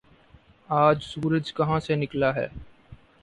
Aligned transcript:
آج 0.69 1.03
سورج 1.03 1.53
کہاں 1.53 1.79
سے 1.79 1.95
نکلا 1.95 2.33
ہے 2.35 2.47